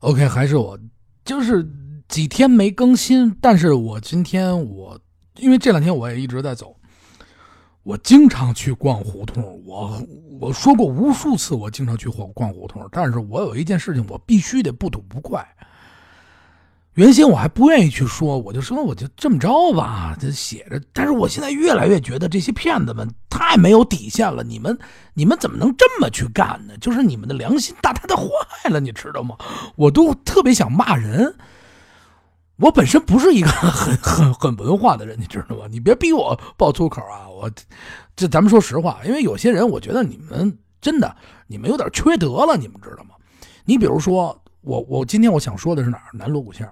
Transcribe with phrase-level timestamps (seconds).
[0.00, 0.78] OK，还是我，
[1.24, 1.68] 就是
[2.06, 4.98] 几天没更新，但是我今天我
[5.38, 6.76] 因为这两天我也一直在走，
[7.82, 9.60] 我经常去逛胡同。
[9.66, 10.00] 我
[10.40, 15.44] 我说过无数次，我经常去逛逛胡同，但是我有一件事情，我必须得不吐不快。
[16.98, 20.82] 原先我还不愿意去说，我就说我就这么着吧，这写着。
[20.92, 24.42] 但是我现在越来越觉得这些骗子们太没有底线了。
[24.42, 24.76] 你们
[25.14, 26.76] 你们怎么能这么去干呢？
[26.80, 28.24] 就是你们的良心大大的坏
[28.68, 29.36] 了，你知道吗？
[29.76, 31.36] 我都特别想骂人。
[32.56, 35.66] 我本身不是一个很很很文化的人，你知道吗？
[35.70, 37.28] 你别逼我爆粗口啊！
[37.28, 37.48] 我
[38.16, 43.10] 这咱们说实话，因为有些人，我觉得你们真的你们有点缺德了，你们知道吗？
[43.64, 46.10] 你比如说我我今天我想说的是哪儿？
[46.12, 46.68] 南锣鼓巷。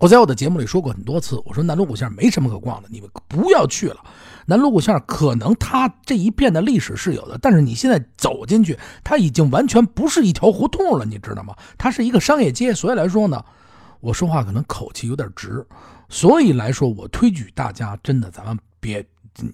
[0.00, 3.98] 我在我的节目里说过很多次，我说南锣鼓巷没什么可逛的，你们不要去了。
[4.46, 11.54] 南锣鼓巷可能它这一片的历史是有的，但是你现在走进去，它已经完全不是一条胡同了，你知道吗？
[11.76, 13.44] 它是一个商业街，所以来说呢，
[14.00, 15.62] 我说话可能口气有点直，
[16.08, 19.06] 所以来说，我推举大家真的，咱们别，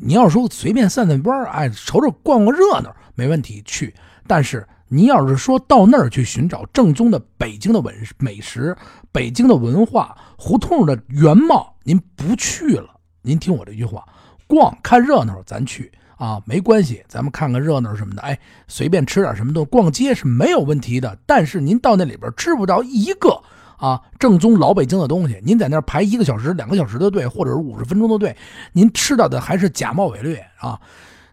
[0.00, 3.94] 你要说随便散散步，哎，瞅瞅逛逛热闹，没问题去，
[4.26, 4.66] 但是。
[4.94, 8.76] 您要是说到那儿去寻找正宗的北京的文美食、
[9.10, 12.90] 北京的文化、胡同的原貌，您不去了。
[13.22, 14.06] 您听我这句话，
[14.46, 18.20] 逛看热闹咱去啊，没关系，咱们看看热闹什么的。
[18.20, 21.16] 哎，随便吃点什么东西，逛街是没有问题的。
[21.24, 23.42] 但是您到那里边吃不着一个
[23.78, 28.36] 啊正宗老北京的东西，您在那儿排一个小时、两个小时的队，或者是五十分钟的队，
[28.74, 30.78] 您吃到的还是假冒伪劣啊。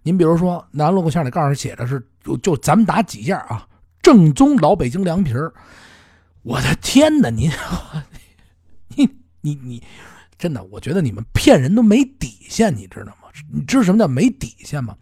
[0.10, 2.04] 您比如说南锣鼓巷的告诉写的是。
[2.22, 3.66] 就就咱们打几件啊，
[4.02, 5.52] 正宗老北京凉皮儿，
[6.44, 7.30] 我的天哪！
[7.30, 7.50] 您，
[8.94, 9.82] 你你你，
[10.38, 13.30] 真的，我觉得你们骗人都没底线，你知道吗？
[13.52, 14.96] 你知道什么叫没底线吗？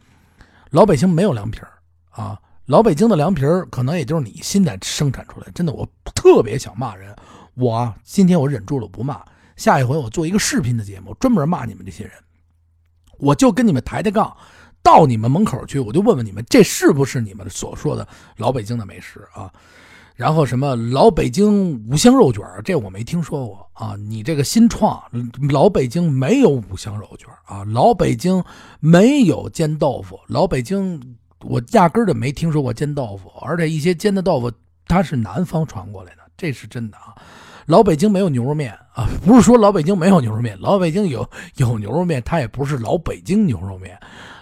[0.69, 1.71] 老北京没有凉皮儿
[2.11, 5.47] 啊，老北京的凉皮儿可能也就是你现在生产出来。
[5.55, 7.13] 真的，我特别想骂人，
[7.55, 12.13] 我今天我忍住了不骂，下一回我做一个视频的节目，专门骂你们这些人，
[13.17, 14.37] 我就跟你们抬抬杠。
[14.83, 18.07] 到你们门口去，我就问问你们，这是不是你们所说的
[18.37, 19.51] 老北京的美食啊？
[20.15, 23.95] 然后什么老北京五香肉卷，这我没听说过啊。
[23.95, 24.99] 你这个新创，
[25.51, 28.43] 老北京没有五香肉卷啊，老北京
[28.79, 30.99] 没有煎豆腐，老北京
[31.41, 34.51] 我压根儿就没听说过煎豆腐，而且一些煎的豆腐
[34.87, 37.13] 它是南方传过来的，这是真的啊。
[37.67, 43.99] 老北京没有牛肉面啊，不是说老北京没有牛肉面，老北京有有牛肉面，它也不是老北京牛肉面。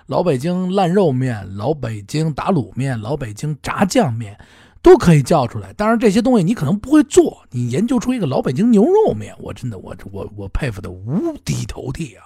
[0.07, 4.37] 老北京烂肉面、老北京打卤面、老北京炸酱面，
[4.83, 5.73] 都可以叫出来。
[5.73, 12.21] 当然，这些东西你可能不会做，你研究出一个老北京牛肉面，我真的我我我佩服的五体投地啊！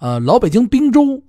[0.00, 1.22] 呃，老北京冰粥，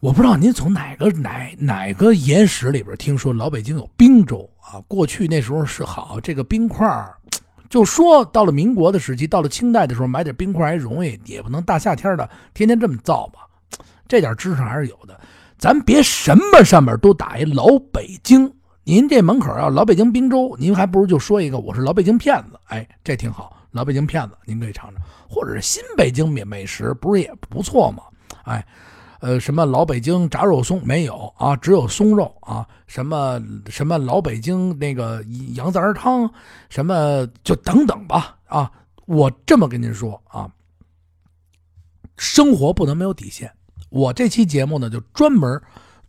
[0.00, 4.80] 我不知道您从哪个哪哪个野史里边听说老北京有冰粥啊？
[4.88, 6.88] 过去那时候是好，这个冰块
[7.68, 13.40] 就说到了民国的时期，到了清代的时候买点冰块还容易，也不能大夏天的天天这么造吧。
[14.06, 15.18] 这点知识还是有的，
[15.58, 18.52] 咱别什么上面都打一老北京。
[18.84, 23.56] 您这门口要老北京冰粥，您还不如就说一个我是老北京骗子，哎，这挺好。
[23.70, 28.02] 老北京骗子，您可以尝尝，或者是新北京美美食，不是也不错吗？
[28.44, 28.64] 哎，
[29.20, 31.56] 呃，什么老北京炸肉松没有啊？
[31.56, 32.68] 只有松肉啊？
[32.86, 35.24] 什么什么老北京那个
[35.54, 36.30] 羊杂汤，
[36.68, 38.70] 什么就等等吧啊！
[39.06, 40.48] 我这么跟您说啊，
[42.16, 43.52] 生活不能没有底线。
[43.90, 45.60] 我这期节目呢，就专门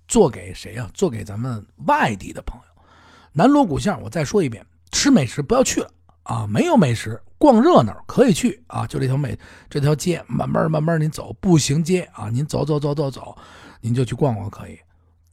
[0.07, 0.89] 做给谁呀？
[0.93, 2.83] 做给咱们外地的朋友。
[3.31, 5.91] 南锣鼓巷，我再说一遍，吃美食不要去了
[6.23, 6.47] 啊！
[6.47, 8.87] 没有美食，逛热闹可以去啊！
[8.87, 9.37] 就这条美
[9.69, 13.37] 这条街，慢慢慢慢您走，步行街啊，您走走走走走，
[13.81, 14.79] 您就去逛逛可以。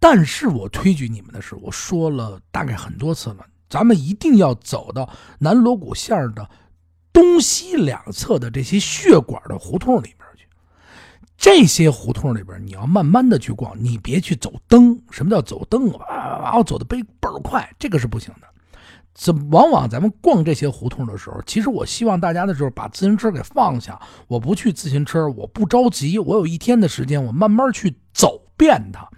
[0.01, 6.51] 但是我推举你们的是，我说了大概很多次了，咱们一定要走到南锣鼓巷的
[7.13, 10.22] 东西两侧的这些血管的胡同里面。
[11.43, 14.97] 这些胡同里边，你要慢慢的去逛，你别去走灯。
[15.11, 16.07] 什么叫走灯啊？
[16.07, 18.47] 啊，走的倍倍儿快，这个是不行的。
[19.13, 24.01] 这往往咱们逛这些胡同的时候，其实我希望大家的时候把自行车给放下。
[24.29, 29.09] 我不去自行车，我不着急，我有一天的时间，我慢慢去走遍它。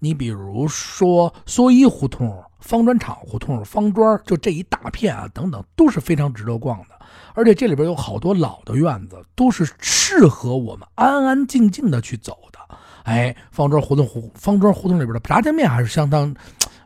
[0.00, 6.86] 你比如说蓑衣胡同、方砖厂胡同、方砖，就这一大片啊，等等，都是非常值得逛的。
[7.34, 12.58] 而且这里边有好多老的院子，都是适合我们安安静静的去走的。
[13.04, 16.34] 哎，方庄胡同胡方庄胡同里边的炸酱面还是相当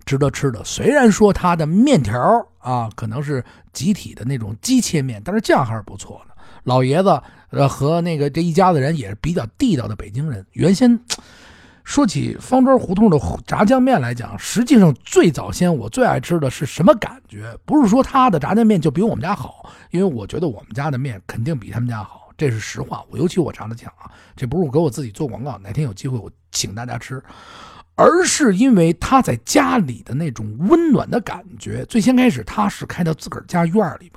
[0.04, 0.62] 值得吃的。
[0.64, 2.20] 虽然说它的面条
[2.58, 6.34] 啊可能是集体的那种机切面，但是酱还是不错的。
[6.62, 10.46] 老爷子呃和那个这一家子人也是比较地道的北京人。
[10.52, 10.98] 原先
[11.84, 17.56] 说起方庄胡同的炸酱面来讲，实际上最早先我最爱吃的是什么感觉？
[17.66, 23.04] 不是说他的炸酱面就比我们家好，因为我觉得我们家的面肯定比他们家好，这是实话。
[23.10, 27.22] 我尤其我炸的酱啊，这不是我给我自己做广告，哪天有机会我请大家吃，
[27.96, 31.84] 而是因为他在家里的那种温暖的感觉。
[31.84, 34.14] 最先开始他是开到自个儿家院里边。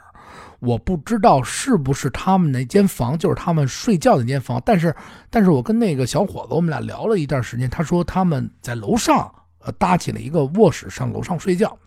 [0.59, 4.95] 我不知道是不是他们那间房就是他们睡觉的那间房，但是，
[5.29, 11.77] 但是我跟那个小伙子我们俩聊了一段时间，他说他们在楼上呃搭起了一个卧室上楼上睡觉。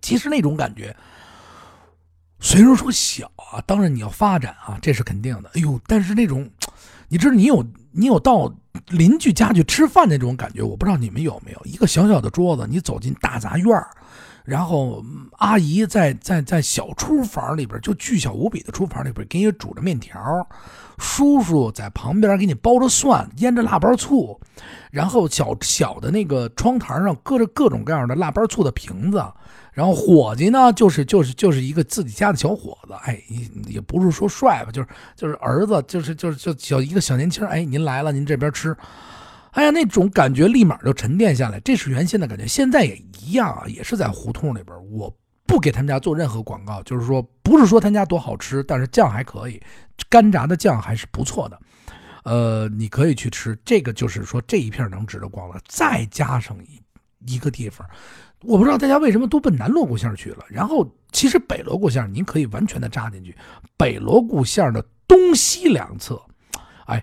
[0.00, 0.94] 其实那种感觉，
[2.38, 5.50] 虽然说小啊，当然你要发展啊，这是肯定的。
[5.54, 6.48] 哎呦，但是那种，
[7.08, 8.54] 你知道你有你有到
[8.88, 13.88] 邻居家去吃饭那种感觉，我不知道你们有没有一个小小的桌子，你走进大杂院儿。
[14.46, 15.04] 然后
[15.38, 20.46] 阿姨在在在小厨房里边，就巨小无比的厨房里边，给你煮着面条。
[20.98, 24.40] 叔叔在旁边给你包着蒜，腌着腊八醋。
[24.90, 29.22] 然后小小的那个窗台上搁着各种各样的腊八醋的瓶子。
[29.72, 33.20] 然后伙计呢，就是就是就是一个自己家的小伙子，哎，
[33.66, 37.44] 也不是说帅吧，就是就是儿子，就是就是就小一个小年轻。
[37.46, 38.74] 哎，您来了，您这边吃。
[39.56, 42.46] 哎呀，那种感觉立马就沉淀下来，这是原先的感觉。
[42.46, 44.76] 现在也一样啊，也是在胡同里边。
[44.90, 45.10] 我
[45.46, 49.58] 不给他们家做任何广告，就是说，不是说他家多好吃，但是酱还可以，
[50.10, 51.58] 干炸的酱还是不错的。
[52.24, 55.58] 呃，你可以去吃，这个就是说这一片能值得逛了。
[55.66, 57.88] 再加上一一个地方，
[58.42, 60.44] 我不知道大家为什么都奔南锣鼓巷去了。
[60.50, 63.34] 然后，其实北锣鼓巷您可以完全的扎进去，
[63.78, 66.20] 北锣鼓巷的东西两侧，
[66.84, 67.02] 哎，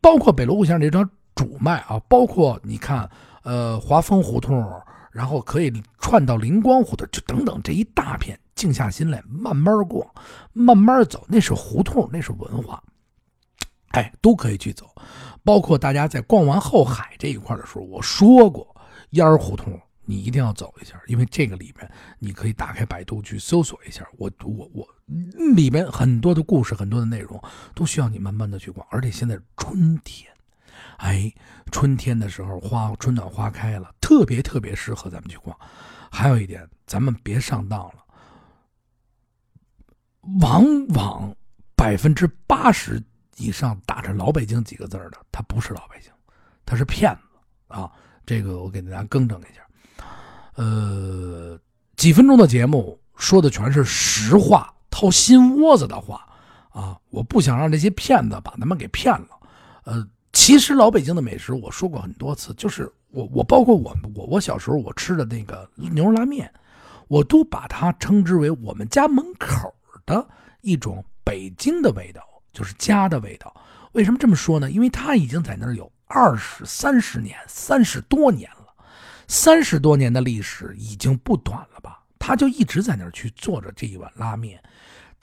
[0.00, 1.06] 包括北锣鼓巷这张。
[1.42, 3.10] 主脉啊，包括你看，
[3.42, 4.64] 呃，华丰胡同，
[5.10, 10.08] 然后可以串到灵光胡同，就等等这一大片，静下心来慢慢逛，
[10.52, 12.80] 慢慢走，那是胡同，那是文化，
[13.88, 14.88] 哎，都可以去走。
[15.42, 18.76] 包括大家在逛完后海这一块的时候，我说过，
[19.10, 21.90] 烟儿胡同你一定要走一下，因为这个里面
[22.20, 24.86] 你可以打开百度去搜索一下，我我我
[25.56, 27.42] 里面很多的故事，很多的内容
[27.74, 30.31] 都需要你慢慢的去逛，而且现在春天。
[31.02, 31.32] 哎，
[31.72, 35.54] 春天的时候，花春暖花开了，特别特别适合咱们去逛。
[36.08, 37.94] 还有一点，咱们别上当了。
[40.40, 40.64] 往
[40.94, 41.34] 往
[41.74, 43.02] 百分之八十
[43.36, 46.12] 以上打着“老北京”几个字的，他不是老北京，
[46.64, 47.20] 他是骗子
[47.66, 47.90] 啊！
[48.24, 49.66] 这个我给大家更正一下。
[50.54, 51.58] 呃，
[51.96, 56.24] 几分钟的节目说的全是实话，掏心窝子的话
[56.70, 56.96] 啊！
[57.10, 59.30] 我不想让这些骗子把他们给骗了。
[59.82, 60.08] 呃。
[60.44, 66.52] 其实老北京的美食，我说过很多次，就是我我包括我我我小时候我吃的那个牛肉拉面，
[67.06, 69.72] 我都把它称之为我们家门口
[70.04, 70.28] 的
[70.60, 72.20] 一种北京的味道，
[72.52, 73.54] 就是家的味道。
[73.92, 74.68] 为什么这么说呢？
[74.68, 78.66] 因为它已经在那儿有二十三十年、三十多年了，
[79.28, 82.02] 三十多年的历史已经不短了吧？
[82.18, 84.60] 他就一直在那儿去做着这一碗拉面。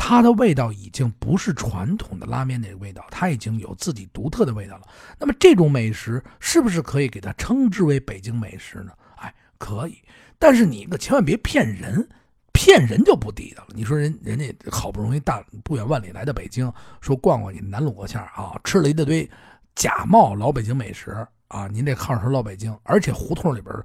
[0.02, 4.88] 它的味道已经不是传统的拉面那个味道，它已经有自己独特的味道了。
[5.20, 8.94] 那么这种美食是不是可以给它称之为北京美食呢？
[9.18, 10.02] 哎，可以。
[10.40, 12.08] 但是你可千万别骗人，
[12.54, 13.70] 骗人就不地道了。
[13.76, 19.30] 你说人人家好不容易大不远万里来到北京，说逛逛你南锣鼓巷啊，吃了一大堆
[19.76, 21.12] 假冒老北京美食
[21.50, 23.76] 啊，您这号称老北京，而且胡同里边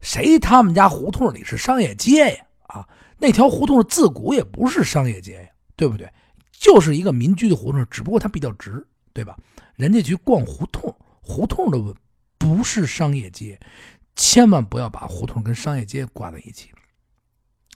[0.00, 2.45] 谁他们家胡同里是商业街呀？
[2.68, 2.88] 啊？
[3.18, 6.12] 那条胡同自古也不是商业街呀，对不对？
[6.52, 9.36] 就是一个民居的胡同，只不过它比较直，对吧？
[9.74, 11.94] 人家去逛胡同，胡同的
[12.38, 13.60] 不是商业街，
[14.14, 16.70] 千万不要把胡同跟商业街挂在一起。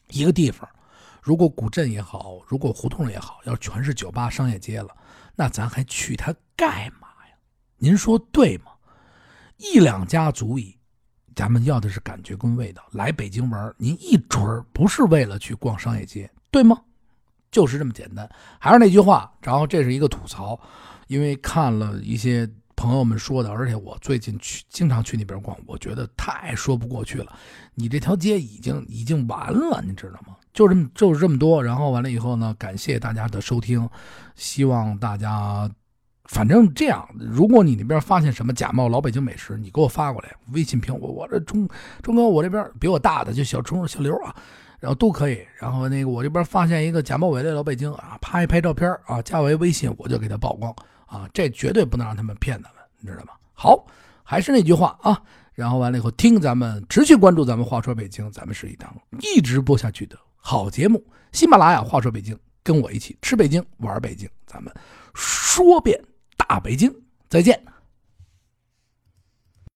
[0.09, 0.69] 一个地方，
[1.23, 4.97] 如果古镇也好，如果胡同也好，要全是酒吧、商业街了，
[5.37, 7.37] 那咱还去它干嘛呀？
[7.76, 8.73] 您说对吗？
[9.59, 10.80] 一两家足矣。
[11.40, 12.82] 咱们要的是感觉跟味道。
[12.90, 16.78] 来北京玩，您一准不是为了去逛商业街，对吗？
[17.50, 18.28] 就是这么简单。
[18.59, 20.61] 还是那句话，然后这是一个吐槽，
[21.06, 27.35] 因为看了一些朋友们说的，而且我最近去经常去那边逛，我觉得太说不过去了。
[27.75, 30.37] 你这条街已经已经完了，你知道吗？
[30.52, 31.64] 就这么就是这么多。
[31.64, 33.88] 然后完了以后呢，感谢大家的收听，
[34.35, 35.70] 希望大家。
[36.31, 41.69] 反正这样，如果你那边发现什么假冒老北京美食，你给我发过来，微信评我，我这钟
[42.05, 44.33] 钟哥，我这边比我大的就小钟小刘啊，
[44.79, 45.45] 然后都可以。
[45.59, 50.73] 然后那个我这边发现一个假冒伪劣老北京啊，拍一拍照片啊，加为微信，我就给他曝光
[51.05, 53.33] 啊，这绝对不能让他们骗咱们，你知道吗？
[53.53, 53.85] 好，
[54.23, 55.21] 还是那句话啊，
[55.53, 61.05] 然后完了以后听咱们持续关注咱们话说北京，咱们是一档一直播下去的好节目。
[61.33, 64.73] 喜马拉雅话说北京，跟我一起吃北京玩北京，咱们
[65.13, 66.01] 说遍。
[66.50, 66.92] 大北京，
[67.28, 67.70] 再见。